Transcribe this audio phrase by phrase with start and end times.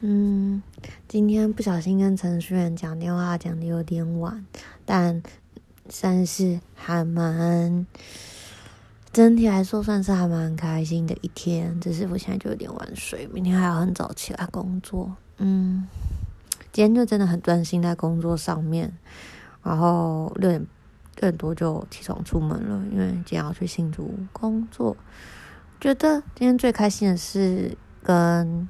[0.00, 0.62] 嗯，
[1.08, 4.44] 今天不小心跟程序员讲电话讲的有点晚，
[4.84, 5.22] 但
[5.88, 7.86] 算是还蛮
[9.12, 11.80] 整体来说算是还蛮开心的一天。
[11.80, 15.16] 只是我现在就有点晚睡，明天还要很早起来工作。
[15.38, 15.88] 嗯，
[16.72, 18.92] 今天就真的很专心在工作上面，
[19.62, 20.60] 然后六点
[21.16, 24.96] 六点多就起床出门了，因为今天要去新竹工作。
[25.80, 28.68] 觉得今天最开心的是跟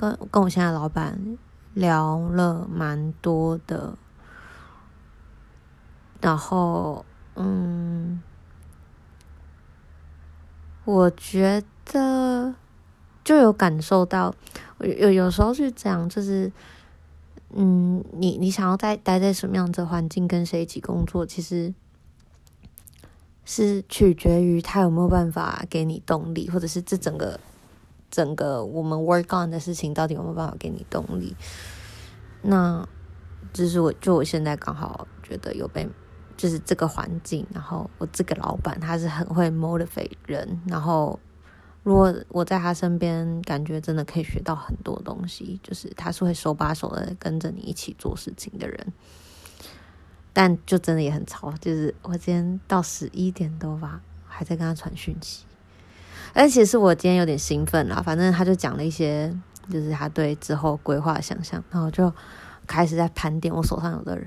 [0.00, 1.36] 跟跟我现在老板
[1.74, 3.98] 聊了蛮多的，
[6.22, 8.22] 然后嗯，
[10.86, 12.54] 我觉得
[13.22, 14.34] 就有感受到，
[14.78, 16.50] 有有时候是这样，就是
[17.50, 21.74] 嗯，你你想要在待在什么样的环境，跟谁一起工作，其实。
[23.42, 27.40] 是取决于他有没有办法给你动力，或者是这整个
[28.10, 31.36] 整个我们 work on 的事情到底有没有办法给你动力。
[32.42, 32.86] 那
[33.52, 35.88] 就是我就我现在刚好觉得有被，
[36.36, 41.18] 就是这个环境，然后我这个老板他是很会 motivate 人，然后
[41.82, 48.92] 如果我在他身边，感觉真的可以学到很多东西，就是他是会手把手的跟着你一起做事情的人。
[50.32, 55.44] 但就真的也很吵，就是我今天到十一点多吧，还在跟他传讯息。
[56.32, 59.34] 而且是我今天有点兴奋啦，反正他就讲了一些，
[59.70, 62.12] 就是他对之后规划想象，然后就
[62.66, 64.18] 开始在盘点我手上有的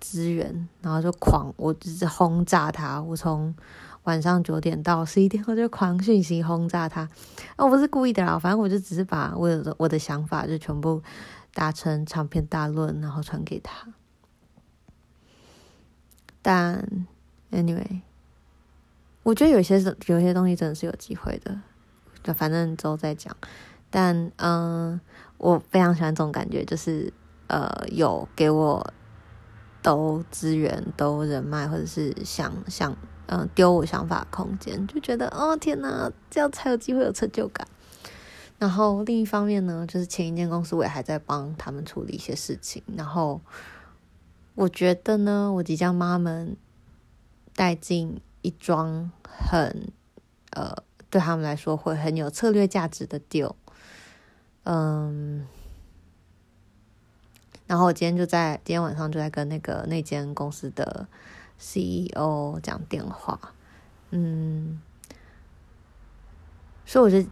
[0.00, 3.00] 资源，然后就狂，我就是轰炸他。
[3.02, 3.54] 我从
[4.04, 7.08] 晚上九点到十一点，我就狂讯息轰炸他。
[7.56, 11.02] 我不是故意的啦，反正我就只是把我的我的想法就全部
[11.52, 13.86] 打成长篇大论，然后传给他。
[16.42, 17.06] 但
[17.50, 18.00] ，anyway，
[19.22, 21.60] 我觉得有些是有些东西真的是有机会的，
[22.22, 23.36] 就反正之后再讲。
[23.90, 25.00] 但，嗯，
[25.38, 27.12] 我非常喜欢这种感觉，就是
[27.48, 28.92] 呃，有给我
[29.82, 37.66] 都资源、都人脉，或者是想想嗯丢我想法空间，就觉得哦天哪，这样才有机会有成就感。
[38.58, 43.40] 然后另一方面呢，就是前一间公司我也还在帮他们处理一些事情，然后。
[44.56, 46.54] 我觉得呢，我即将帮他们
[47.54, 49.92] 带进一桩很
[50.50, 50.74] 呃，
[51.08, 53.54] 对他们来说会很有策略价值的 deal。
[54.64, 55.46] 嗯，
[57.66, 61.06] 然后我今天就在今天晚上就在跟那个那间公司的
[61.58, 63.38] CEO 讲电话。
[64.10, 64.80] 嗯，
[66.84, 67.28] 所以我就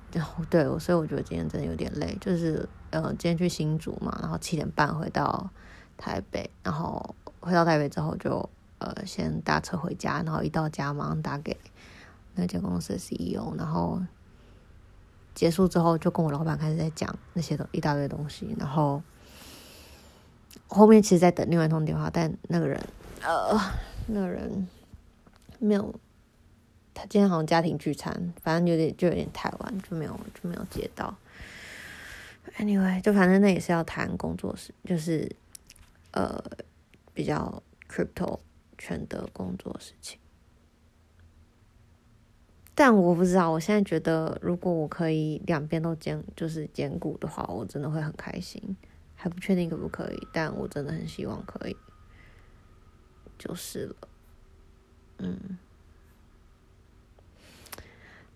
[0.48, 5.50] 对，所以我觉得今天真的有点累，就是呃，今天去新竹嘛，然后七点半回到。
[6.00, 8.48] 台北，然后回到台北之后就
[8.78, 11.56] 呃先搭车回家，然后一到家马上打给
[12.34, 14.00] 那间公司的 CEO，然后
[15.34, 19.02] 结束之后就跟我老板开始在讲那些的一大堆东西，然后
[20.66, 22.80] 后面其实在等另外一通电话，但那个人
[23.22, 23.58] 呃
[24.06, 24.66] 那个人
[25.58, 25.94] 没有，
[26.94, 31.16] 他今天好像家庭聚餐，反正有点就有点太晚，就没有就没有接到。
[32.58, 35.34] Anyway，就反正那也是要谈工作室，就是。
[36.10, 36.42] 呃，
[37.12, 38.40] 比较 crypto
[38.78, 40.18] 全的工作事情，
[42.74, 43.50] 但我不知道。
[43.50, 48.76] 我现在觉得，如果我可以两边都兼，就是兼顾的话，我真的会很开心。
[49.20, 51.76] 还不确定可不可以，但我真的很希望可以，
[53.36, 53.96] 就是了。
[55.18, 55.58] 嗯，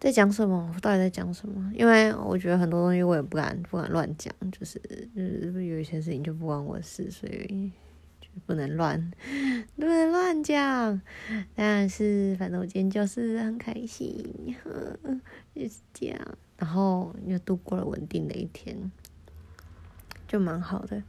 [0.00, 0.72] 在讲什么？
[0.74, 1.70] 我到底在讲什么？
[1.72, 4.80] 因为我觉得很多东西我也不敢不敢乱讲，就是
[5.14, 7.70] 就是有一些事情就不关我的事，所以
[8.46, 9.12] 不能乱
[9.76, 11.00] 不能乱讲。
[11.54, 14.54] 但是反正我今天就是很开心，
[15.54, 16.18] 就是这样，
[16.56, 18.90] 然后又度过了稳定的一天，
[20.26, 21.02] 就蛮好的。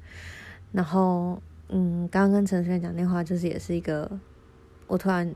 [0.71, 4.19] 然后嗯，刚刚跟陈轩讲电话，就是也是一个
[4.87, 5.35] 我突然，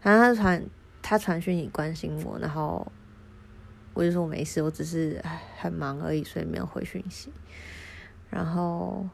[0.00, 0.62] 反正他传。
[1.08, 2.84] 他传讯你关心我，然后
[3.94, 5.22] 我就说我没事，我只是
[5.56, 7.30] 很忙而已，所以没有回讯息。
[8.28, 9.08] 然后，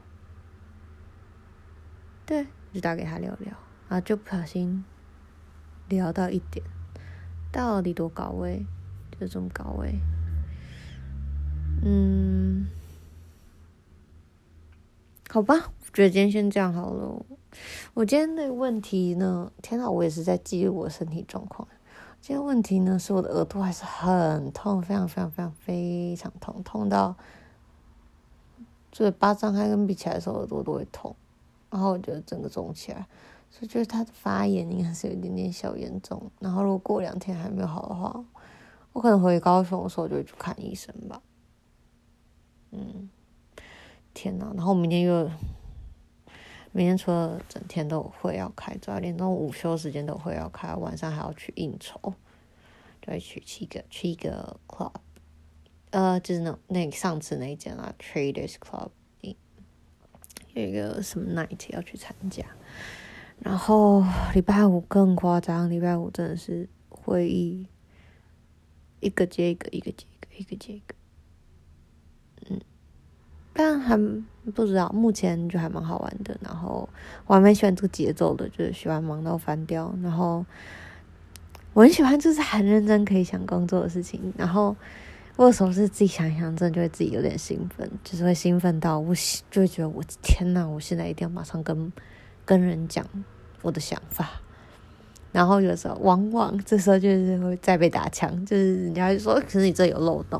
[2.25, 3.53] 对，就打给他聊聊，
[3.89, 4.83] 然后就不小心
[5.89, 6.65] 聊到一点，
[7.51, 8.65] 到底多高位？
[9.19, 9.99] 就这么高位。
[11.83, 12.67] 嗯，
[15.29, 17.25] 好吧，我觉得今天先这样好了。
[17.93, 19.51] 我今天那个问题呢？
[19.61, 21.67] 天哪，我也是在记录我身体状况。
[22.21, 27.15] 今天问题呢，是我的耳朵还是很痛，非常非常非常非常痛，痛到
[28.91, 31.15] 嘴巴张开跟闭起来的时候耳朵都会痛，
[31.73, 33.07] 然后我觉得整个肿起来，
[33.49, 36.29] 所以觉得它的发炎应该是有一点点小严重。
[36.39, 38.23] 然后如果过两天还没有好的话，
[38.91, 41.19] 我可能回高雄的时候就会去看医生吧。
[42.69, 43.09] 嗯，
[44.13, 45.27] 天呐，然后明天又
[46.71, 51.99] 明天除了整天都会要开，主要连那种午休时间都会要开，晚上还要去应酬，
[53.01, 54.93] 就会去七个去一个 club，
[55.89, 58.89] 呃，就是那那上次那一间啊，Traders Club，
[60.53, 62.43] 有一个什么 night 要去参加，
[63.39, 64.03] 然后
[64.33, 67.67] 礼拜五更夸张，礼拜五真的是会议，
[68.99, 70.95] 一个接一个，一个接一个，一个接一个。
[72.49, 72.59] 嗯
[73.55, 73.95] 但还
[74.55, 76.35] 不知道，目前就还蛮好玩的。
[76.41, 76.89] 然后
[77.27, 79.93] 我还蛮喜欢这个节奏的，就是喜欢忙到翻掉。
[80.01, 80.43] 然后
[81.73, 84.33] 我很喜欢，就是很认真可以想工作的事情。
[84.35, 84.75] 然后
[85.35, 89.13] 我有时候是自己想想，真的就会自己有点兴奋，就是会兴奋到我
[89.49, 91.91] 就会觉得我天呐，我现在一定要马上跟
[92.45, 93.05] 跟人讲
[93.61, 94.29] 我的想法。
[95.31, 100.39] 然后有时候往往这时候就是会再被打枪，就是人家就说，可是你这有漏洞。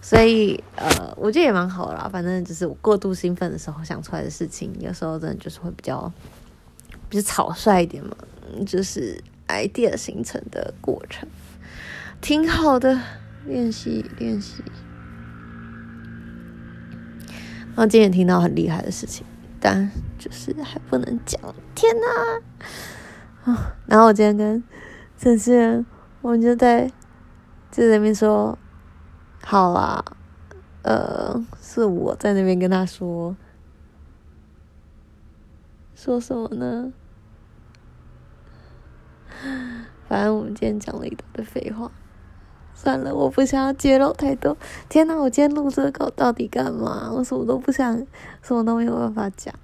[0.00, 2.08] 所以，呃，我觉得也蛮好的啦。
[2.10, 6.10] 反正就是我过度兴奋的时候想出来的事情，有时候真的就是会比较，
[7.08, 8.16] 比较草率一点嘛。
[8.64, 11.28] 就是 idea 形成的过程，
[12.20, 12.98] 挺好的，
[13.46, 14.62] 练习练习。
[17.68, 19.26] 然后今天听到很厉害的事情，
[19.60, 21.40] 但就是还不能讲。
[21.74, 21.94] 天
[23.44, 23.52] 哪！
[23.52, 24.62] 啊，然后我今天跟
[25.16, 25.84] 陈思源，
[26.20, 26.86] 我们就在
[27.70, 28.58] 就在那边说。
[29.42, 30.04] 好啦，
[30.82, 33.34] 呃，是我在那边跟他说，
[35.94, 36.92] 说什么呢？
[40.06, 41.90] 反正我们今天讲了一大堆废话，
[42.82, 44.56] 算了，我不想要揭露太多。
[44.88, 47.10] 天呐，我今天录这个到底干嘛？
[47.12, 47.94] 我什么都不想，
[48.42, 49.54] 什么都没有办法讲。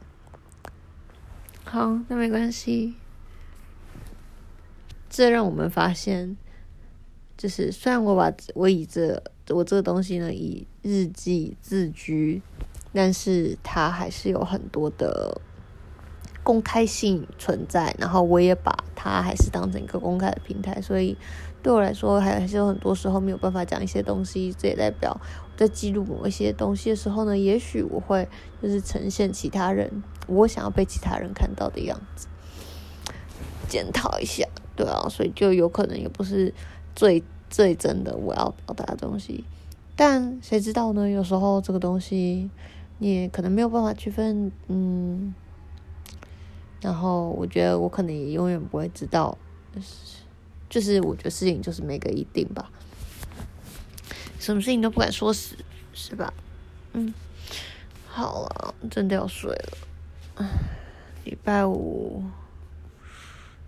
[1.65, 2.95] 好，那没关系，
[5.09, 6.37] 这让我们发现，
[7.39, 9.23] 就是虽然我把我以这。
[9.51, 12.43] 我这个东西呢，以日记自居，
[12.93, 15.41] 但是它还是有很多的
[16.47, 17.93] 公开性存在。
[17.99, 21.19] 然后我也把它还是当成一个公开的平台，所以
[21.61, 24.55] 对我来说，还还是有很多时候没有办法讲一些东西。
[24.57, 28.29] 这也代表我在记录某一些东西的时候呢，也许我会
[28.63, 32.29] 就是呈现其他人我想要被其他人看到的样子，
[33.69, 34.47] 检讨一下，
[34.77, 36.55] 对啊，所以就有可能也不是
[36.95, 37.23] 最。
[37.49, 39.45] 最真的我要表达的东西，
[39.95, 41.09] 但谁知道呢？
[41.09, 42.51] 有时候这个东西
[42.99, 45.33] 你也可能没有办法区分，嗯。
[46.81, 49.37] 然后我觉得我可能也永远不会知道，
[50.69, 52.71] 就是我觉得事情就是没个一定吧，
[54.39, 55.57] 什么事情都不敢说死，
[55.93, 56.33] 是吧？
[56.93, 57.13] 嗯，
[58.07, 60.49] 好了，真的要睡了，
[61.25, 62.23] 礼拜五，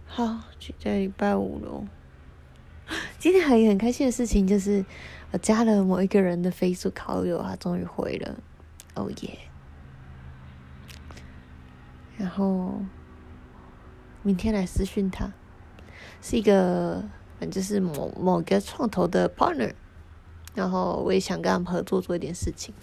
[0.06, 1.84] 好，就在礼拜五喽。
[3.18, 4.84] 今天还有很开心的事情，就是
[5.30, 8.40] 我加了某一个人的 Facebook 好友，他终于回了，
[8.94, 9.38] 哦耶！
[12.16, 12.80] 然后
[14.28, 15.32] 明天来私讯他，
[16.20, 17.02] 是一个
[17.40, 19.72] 反正是某某个创投的 partner，
[20.54, 22.74] 然后我也想跟他们合作做一点事情，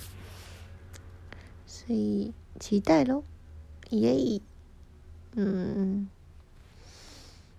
[1.67, 3.23] 所以期待喽，
[3.91, 4.41] 耶！
[5.35, 6.09] 嗯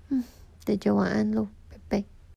[0.09, 0.25] 嗯，
[0.65, 1.47] 大家晚安喽。